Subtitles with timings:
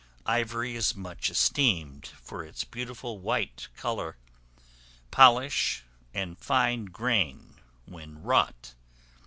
[0.25, 4.17] Ivory is much esteemed for its beautiful white color,
[5.11, 8.73] polish, and fine grain when wrought.